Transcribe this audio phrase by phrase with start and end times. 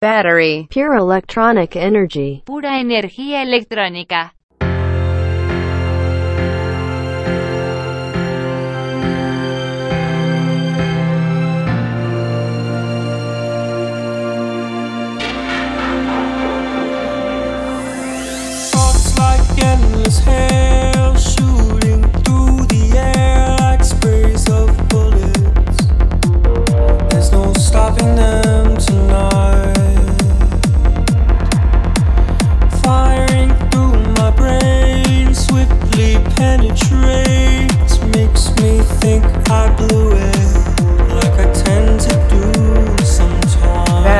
[0.00, 4.32] battery, pure electronic energy, pura energía electrónica.
[18.72, 20.24] Thoughts like endless
[21.22, 25.76] shooting through the air like sprays of bullets.
[27.10, 29.59] There's no stopping them tonight.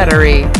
[0.00, 0.59] battery.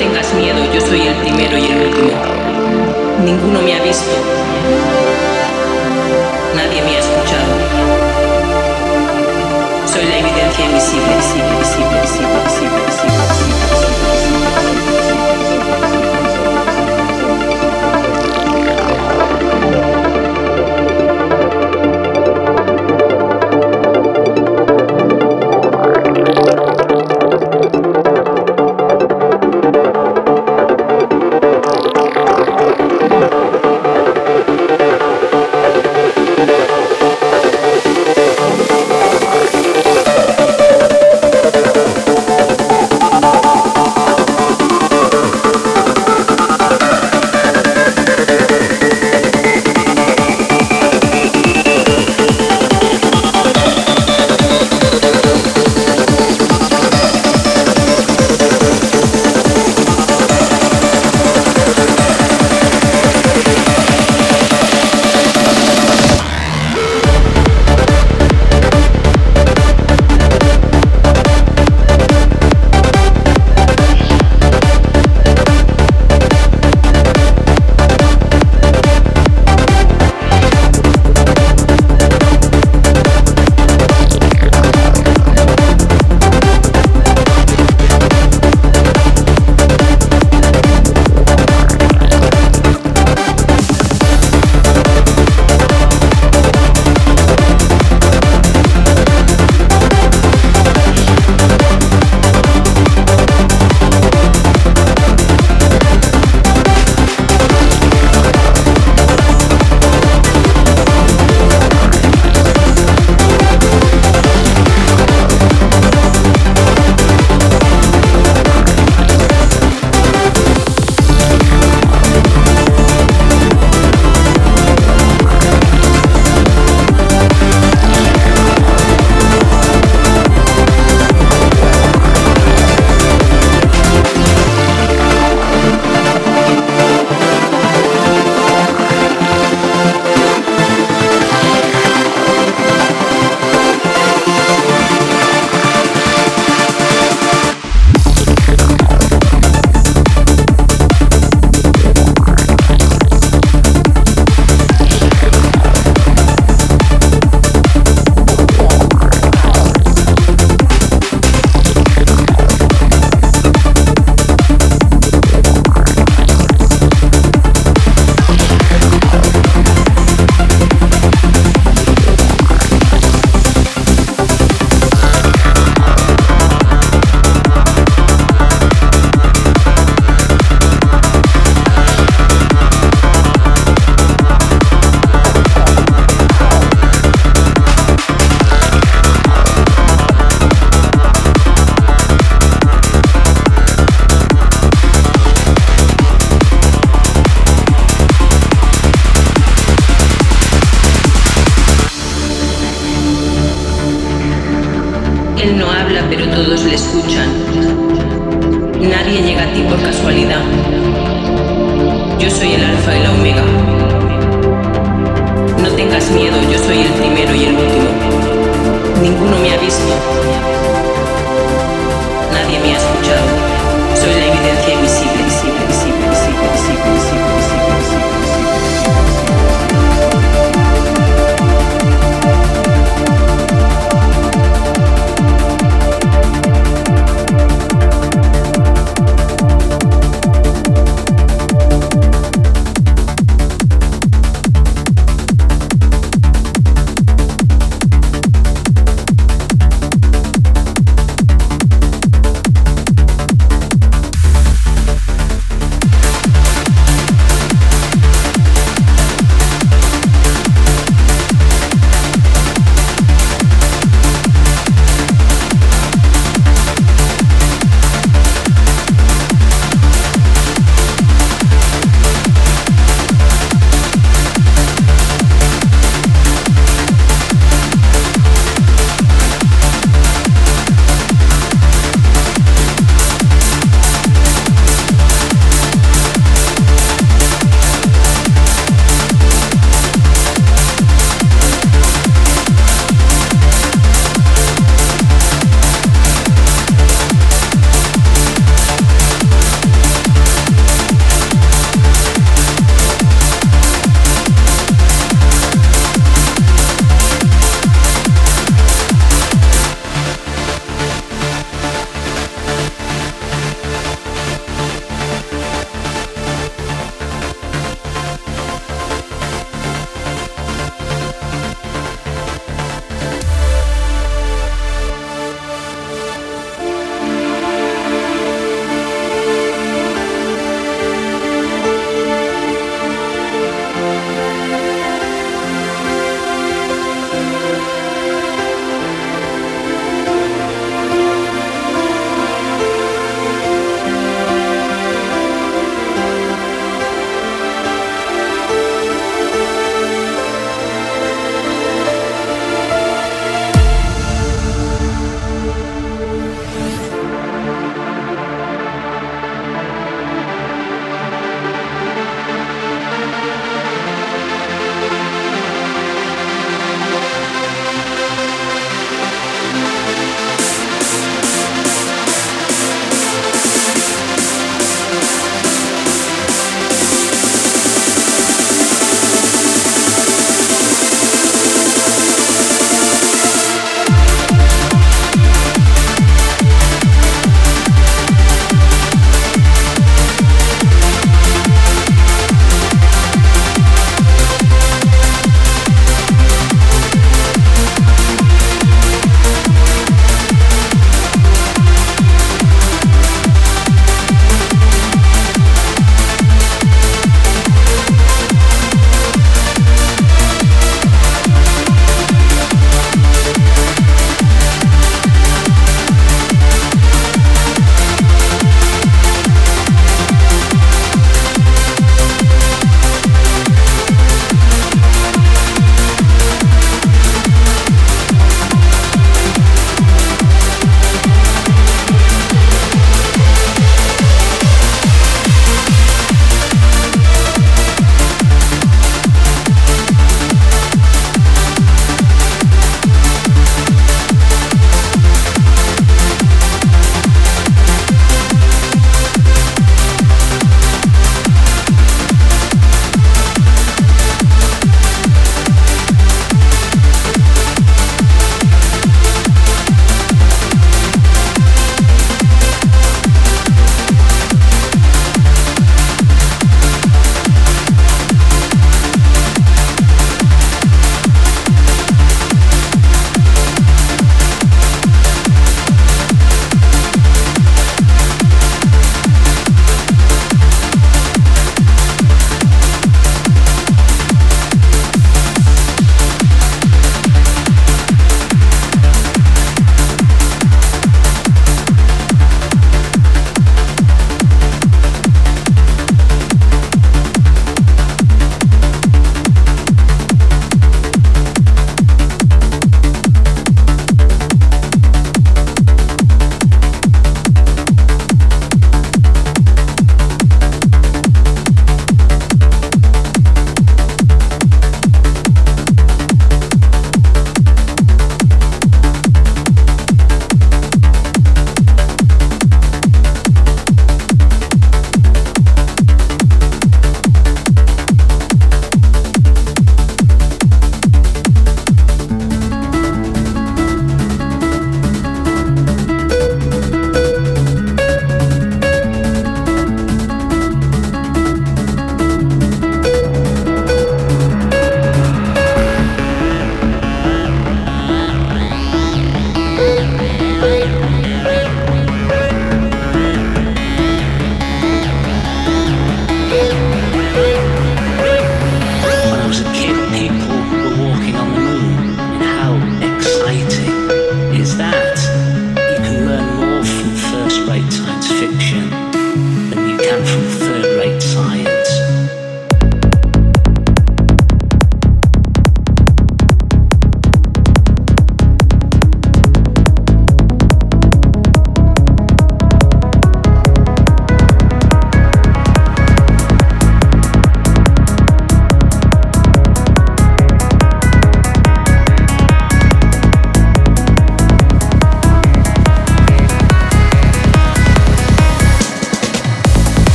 [0.00, 2.10] tengas miedo, yo soy el primero y el último.
[3.22, 4.10] Ninguno me ha visto.
[6.56, 7.52] Nadie me ha escuchado.
[9.84, 11.59] Soy la evidencia invisible.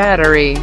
[0.00, 0.56] Battery